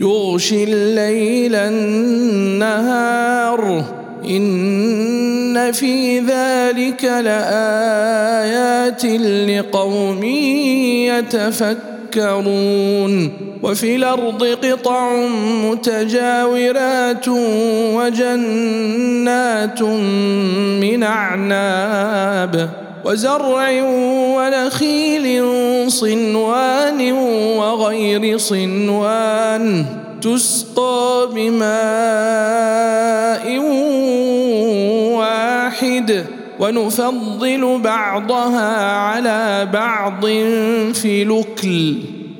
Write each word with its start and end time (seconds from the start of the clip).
يغشي 0.00 0.64
الليل 0.64 1.54
النهار. 1.54 3.14
إن 4.30 5.72
في 5.72 6.20
ذلك 6.20 7.04
لآيات 7.04 9.04
لقوم 9.50 10.24
يتفكرون. 12.14 13.32
وفي 13.62 13.96
الأرض 13.96 14.44
قطع 14.44 15.16
متجاورات 15.64 17.28
وجنات 17.94 19.82
من 20.82 21.02
أعناب. 21.02 22.85
وزرع 23.06 23.82
ونخيل 24.36 25.26
صنوان 25.90 27.12
وغير 27.58 28.38
صنوان 28.38 29.86
تسقى 30.22 31.28
بماء 31.34 31.66
واحد 35.14 36.24
ونفضل 36.60 37.80
بعضها 37.84 38.92
على 38.92 39.68
بعض 39.72 40.26
في 40.94 41.24
لكل 41.24 41.94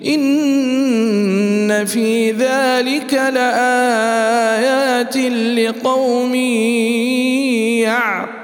إن 0.07 1.85
في 1.85 2.33
ذلك 2.33 3.15
لآيات 3.15 5.17
لقوم 5.17 6.35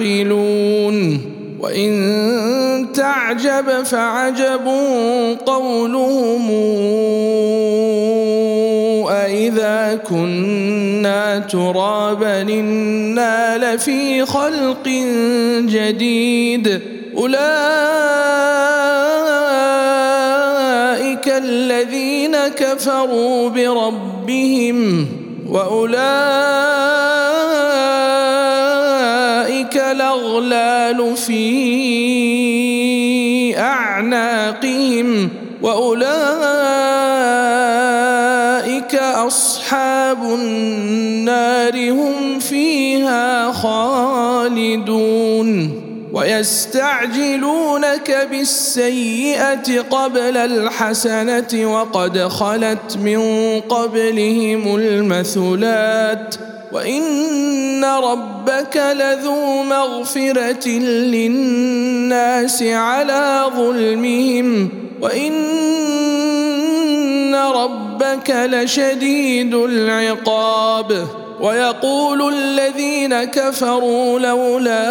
يعقلون. 0.01 1.32
وإن 1.73 2.93
تعجب 2.95 3.83
فعجب 3.85 4.67
قولهم 5.47 6.51
أإذا 9.11 10.01
كنا 10.09 11.39
ترابا 11.39 12.43
إنا 12.43 13.75
لفي 13.75 14.27
خلق 14.27 14.89
جديد. 15.69 16.81
أولئك 17.17 17.33
الذين 21.29 22.37
كفروا 22.37 23.49
بربهم 23.49 25.07
وأولئك 25.49 26.72
الأغلال 30.93 31.17
في 31.17 31.49
أعناقهم 33.59 35.29
وأولئك 35.63 36.13
أصحاب 38.95 40.23
النار 40.23 41.91
هم 41.91 42.39
فيها 42.39 43.53
خالدون 43.53 45.03
ويستعجلونك 46.13 48.29
بالسيئة 48.31 49.81
قبل 49.81 50.37
الحسنة 50.37 51.75
وقد 51.75 52.19
خلت 52.19 52.99
من 53.03 53.21
قبلهم 53.61 54.77
المثلات 54.77 56.52
وإن 56.73 57.85
ربك 57.85 58.77
لذو 58.77 59.63
مغفرة 59.63 60.69
للناس 60.69 62.63
على 62.63 63.45
ظلمهم 63.57 64.69
وإن 65.01 65.33
ربك 67.35 68.31
لشديد 68.31 69.55
العقاب 69.55 71.07
ويقول 71.41 72.35
الذين 72.35 73.25
كفروا 73.25 74.19
لولا 74.19 74.91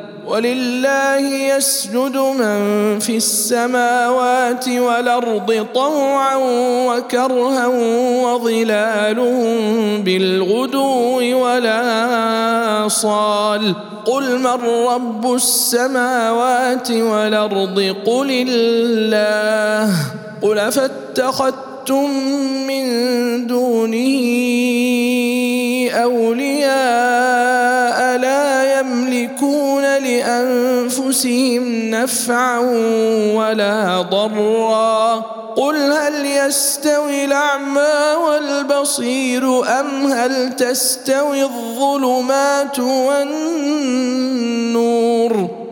ولله 0.31 1.19
يسجد 1.55 2.17
من 2.17 2.99
في 2.99 3.17
السماوات 3.17 4.69
والأرض 4.69 5.67
طوعا 5.75 6.35
وكرها 6.87 7.67
وظلالهم 8.23 9.57
بالغدو 10.03 11.19
ولا 11.43 12.87
صال 12.87 13.75
قل 14.05 14.39
من 14.39 14.85
رب 14.87 15.33
السماوات 15.33 16.91
والأرض؟ 16.91 17.95
قل 18.05 18.45
الله. 18.47 19.95
قل 20.41 20.71
فاتخذتم 20.71 22.09
من 22.67 22.83
دونه 23.47 24.21
أولياء 26.03 27.41
لا 28.17 28.70
يملكون 29.21 29.83
لانفسهم 29.83 31.89
نفعا 31.89 32.59
ولا 33.35 34.01
ضرا 34.01 35.15
قل 35.55 35.91
هل 35.91 36.25
يستوي 36.25 37.25
الاعمى 37.25 38.15
والبصير 38.27 39.79
ام 39.79 40.07
هل 40.07 40.55
تستوي 40.55 41.43
الظلمات 41.43 42.79
والنور 42.79 44.01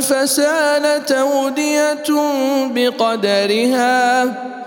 فسالت 0.00 1.12
أودية 1.12 2.04
بقدرها 2.74 4.24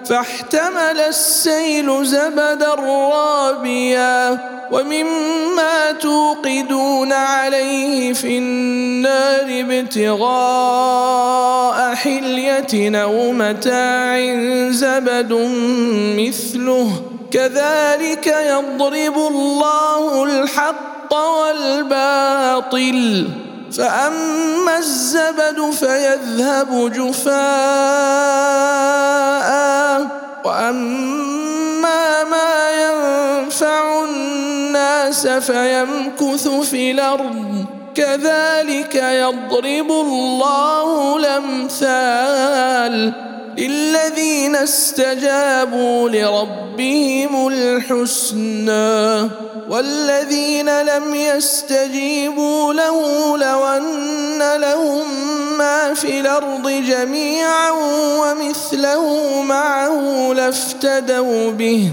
فاحتمل 0.09 0.99
السيل 1.07 2.05
زبدا 2.05 2.73
رابيا 2.75 4.39
ومما 4.71 5.91
توقدون 6.01 7.13
عليه 7.13 8.13
في 8.13 8.37
النار 8.37 9.65
ابتغاء 9.69 11.07
حلية 11.95 13.01
أو 13.03 13.31
متاع 13.31 14.19
زبد 14.69 15.33
مثله. 16.19 17.01
كذلك 17.31 18.27
يضرب 18.27 19.17
الله 19.17 20.23
الحق 20.23 21.13
والباطل. 21.13 22.07
فأما 23.71 24.77
الزبد 24.77 25.69
فيذهب 25.71 26.91
جفاء 26.93 27.37
وأما 30.45 32.23
ما 32.23 32.69
ينفع 32.83 34.03
الناس 34.03 35.27
فيمكث 35.27 36.47
في 36.47 36.91
الأرض. 36.91 37.65
كذلك 37.95 38.95
يضرب 38.95 39.91
الله 39.91 41.17
الأمثال. 41.17 42.93
للذين 43.57 44.55
استجابوا 44.55 46.09
لربهم 46.09 47.47
الحسنى 47.47 49.29
والذين 49.69 50.81
لم 50.81 51.15
يستجيبوا 51.15 52.73
له 52.73 53.37
لو 53.37 53.65
أن 53.65 54.61
لهم 54.61 55.03
ما 55.57 55.93
في 55.93 56.19
الأرض 56.19 56.69
جميعا 56.69 57.71
ومثله 58.21 59.41
معه 59.41 60.33
لافتدوا 60.33 61.51
به 61.51 61.91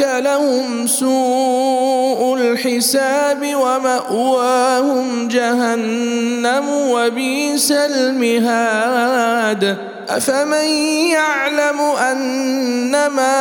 اولئك 0.00 0.24
لهم 0.24 0.86
سوء 0.86 2.34
الحساب 2.34 3.54
ومأواهم 3.54 5.28
جهنم 5.28 6.68
وبئس 6.68 7.72
المهاد. 7.72 9.08
أفمن 10.08 10.68
يعلم 11.10 11.80
أنما 11.80 13.34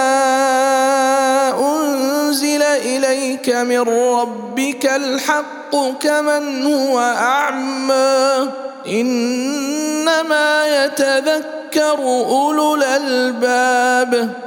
أنزل 1.59 2.61
إليك 2.61 3.49
من 3.49 3.79
ربك 3.79 4.85
الحق 4.85 5.75
كمن 6.01 6.65
هو 6.65 6.99
أعمى؟ 6.99 8.49
إنما 8.87 10.67
يتذكر 10.85 11.99
أولو 11.99 12.75
الألباب. 12.75 14.46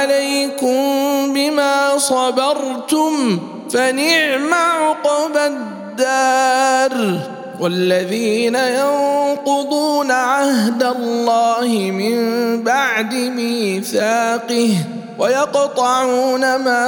عليكم 0.63 1.33
بما 1.33 1.97
صبرتم 1.97 3.39
فنعم 3.73 4.53
عقبى 4.53 5.45
الدار. 5.45 7.19
والذين 7.59 8.55
ينقضون 8.55 10.11
عهد 10.11 10.83
الله 10.83 11.67
من 11.91 12.17
بعد 12.63 13.13
ميثاقه 13.13 14.73
ويقطعون 15.19 16.41
ما 16.41 16.83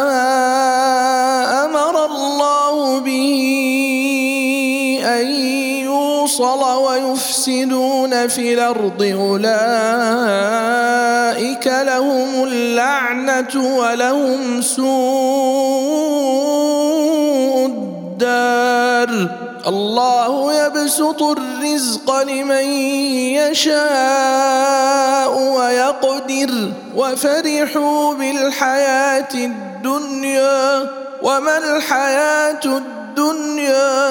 أمر 1.66 2.06
الله 2.06 3.00
به 3.00 3.34
أن 5.06 5.26
يوصل 6.40 6.64
ويفسدون 6.64 8.28
في 8.28 8.54
الأرض 8.54 9.02
أولئك 9.02 9.58
لهم 11.68 12.44
اللعنة 12.44 13.78
ولهم 13.78 14.62
سوء 14.62 14.86
الدار. 17.66 19.28
الله 19.68 20.66
يبسط 20.66 21.22
الرزق 21.22 22.22
لمن 22.22 22.66
يشاء 23.38 25.32
ويقدر. 25.58 26.72
وفرحوا 26.96 28.14
بالحياة 28.14 29.34
الدنيا. 29.34 30.88
وما 31.22 31.58
الحياة 31.58 32.60
الدنيا 32.66 33.03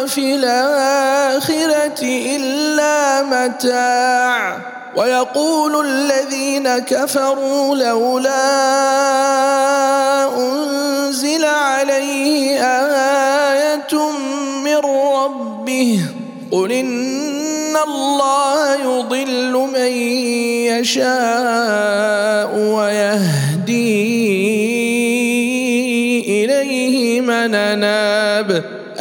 في 0.06 0.34
الآخرة 0.34 2.02
إلا 2.36 3.22
متاع. 3.22 4.56
ويقول 4.96 5.86
الذين 5.86 6.78
كفروا 6.78 7.76
لولا 7.76 8.38
أنزل 10.38 11.44
عليه 11.44 12.60
آية 12.64 14.10
من 14.64 14.76
ربه. 14.76 16.00
قل 16.52 16.72
إن 16.72 17.76
الله 17.76 18.74
يضل 18.74 19.52
من 19.52 19.92
يشاء 20.80 22.50
ويهدي 22.56 24.21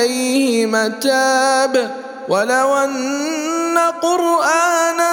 وإليه 0.00 0.66
متاب 0.66 1.90
ولو 2.28 2.76
أن 2.76 3.78
قرآنا 4.02 5.12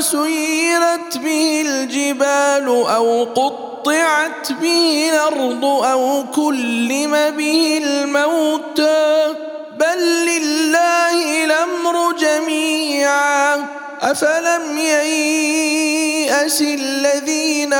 سيرت 0.00 1.18
به 1.18 1.64
الجبال 1.66 2.66
أو 2.66 3.24
قطعت 3.24 4.52
به 4.52 5.10
الأرض 5.12 5.64
أو 5.64 6.24
كلم 6.34 7.30
به 7.36 7.82
الموتى 7.84 9.34
بل 9.78 10.26
لله 10.26 11.44
الأمر 11.44 12.12
جميعا. 12.18 13.66
أفلم 14.02 14.78
ييأس 14.78 16.62
الذين 16.62 17.72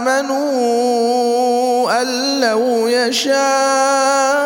آمنوا 0.00 0.46
أن 2.02 2.40
لو 2.40 2.88
يشاء 2.88 4.45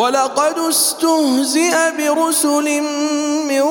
ولقد 0.00 0.58
استهزئ 0.58 1.74
برسل 1.98 2.82
من 3.48 3.62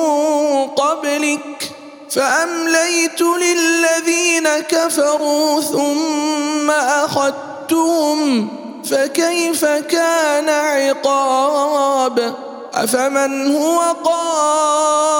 قبلك 0.67 1.71
فأمليت 2.09 3.21
للذين 3.21 4.50
كفروا 4.59 5.62
ثم 5.62 6.71
أخذتهم 6.71 8.48
فكيف 8.86 9.65
كان 9.65 10.50
عقاب؟ 10.50 12.36
أفمن 12.74 13.55
هو 13.55 13.79
قائم 14.03 15.17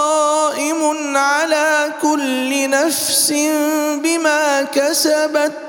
على 1.18 1.92
كل 2.02 2.70
نفس 2.70 3.34
بما 4.04 4.62
كسبت؟ 4.62 5.69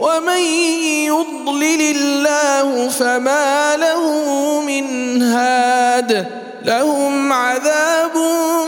ومن 0.00 0.38
يضلل 1.06 1.96
الله 1.96 2.88
فما 2.88 3.76
له 3.76 4.02
من 4.60 5.22
هاد 5.22 6.26
لهم 6.64 7.32
عذاب 7.32 8.12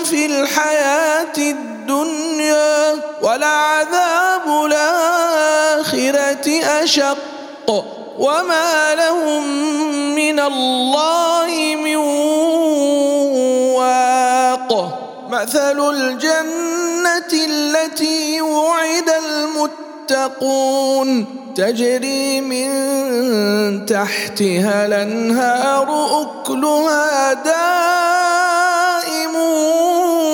في 0.05 0.27
الحياة 0.27 1.37
الدنيا 1.39 2.93
ولعذاب 3.23 4.65
الآخرة 4.67 6.61
أشق 6.83 7.19
وما 8.19 8.95
لهم 8.95 9.45
من 10.15 10.41
الله 10.41 11.77
من 11.85 11.97
واق. 13.77 14.71
مثل 15.31 15.91
الجنة 15.91 17.33
التي 17.33 18.43
وعد 18.43 19.09
المتقين 19.09 19.90
المتقون 20.11 21.25
تجري 21.57 22.41
من 22.41 23.87
تحتها 23.87 24.87
الأنهار 24.87 25.89
أكلها 26.23 27.33
دائم 27.33 28.57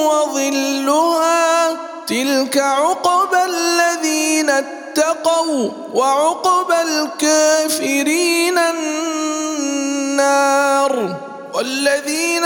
وظلها. 0.07 1.73
تلك 2.07 2.59
عقبى 2.59 3.45
الذين 3.45 4.51
اتقوا 4.51 5.71
وعقبى 5.95 6.83
الكافرين 6.83 8.59
النار. 9.79 10.37
والذين 11.55 12.45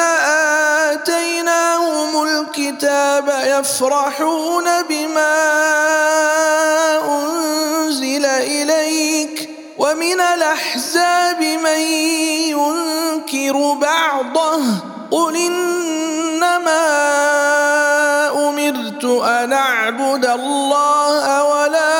آتيناهم 0.89 2.23
الكتاب 2.23 3.29
يفرحون 3.45 4.65
بما 4.83 5.80
ينكر 13.51 13.73
بعضه. 13.73 14.63
قل 15.11 15.37
إنما 15.37 16.87
أمرت 18.49 19.05
أن 19.05 19.53
أعبد 19.53 20.27
الله 20.27 21.45
ولا 21.45 21.93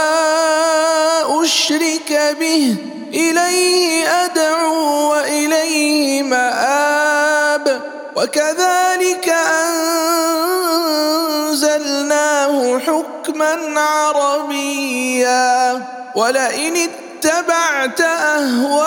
أشرك 1.43 2.37
به. 2.41 2.77
إليه 3.15 4.09
أدعو 4.25 5.11
وإليه 5.11 6.23
مآب. 6.23 7.81
وكذلك 8.17 9.35
أنزلناه 11.49 12.79
حكما 12.79 13.81
عربيا. 13.81 15.83
ولئن 16.15 16.77
اتبعت 16.77 18.01
أهواءهم 18.01 18.80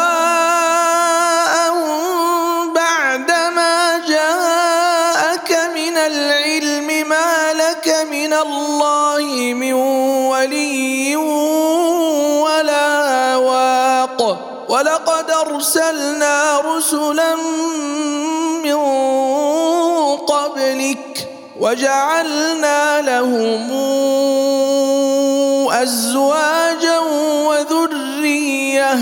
وجعلنا 21.64 23.02
لهم 23.02 23.72
أزواجا 25.72 27.00
وذرية. 27.48 28.98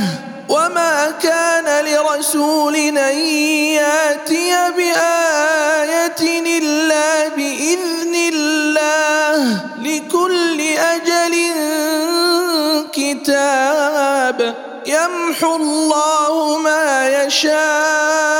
وما 0.49 1.11
كان 1.21 1.85
لرسول 1.85 2.75
أن 2.75 3.17
يأتي 3.81 4.51
بآية 4.77 6.21
إلا 6.57 7.27
بإذن 7.27 8.15
الله. 8.33 9.57
لكل 9.81 10.61
أجل 10.77 11.33
كتاب 12.93 14.55
يمحو 14.85 15.55
الله 15.55 16.57
ما 16.57 17.09
يشاء. 17.09 18.30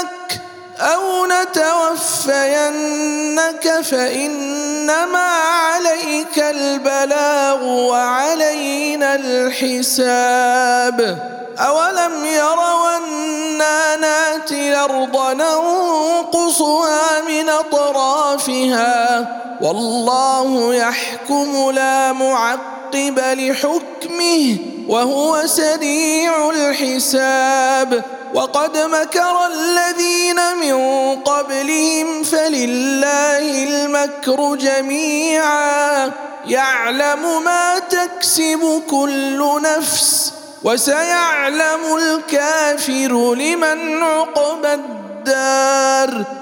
نتوفينك 0.00 0.40
أو 0.80 1.26
نتوفينك 1.26 2.60
فإنما 3.80 5.18
عليك 5.18 6.38
البلاغ 6.38 7.64
وعلينا 7.64 9.14
الحساب. 9.14 10.98
أولم 11.58 12.26
يروا 12.26 12.96
أنا 12.96 13.96
ناتي 13.96 14.68
الأرض 14.72 15.16
ننقصها 15.36 17.20
من 17.28 17.48
أطرافها؟ 17.48 19.26
والله 19.60 20.74
يحكم 20.74 21.70
لا 21.70 22.12
معقب 22.12 23.18
لحكمه. 23.18 24.69
وهو 24.90 25.46
سريع 25.46 26.50
الحساب. 26.50 28.04
وقد 28.34 28.78
مكر 28.78 29.46
الذين 29.46 30.36
من 30.60 30.76
قبلهم 31.22 32.22
فلله 32.22 33.64
المكر 33.64 34.54
جميعا. 34.54 36.10
يعلم 36.46 37.44
ما 37.44 37.78
تكسب 37.78 38.82
كل 38.90 39.62
نفس 39.62 40.32
وسيعلم 40.64 41.96
الكافر 41.96 43.34
لمن 43.34 44.02
عقبى 44.02 44.74
الدار. 44.74 46.39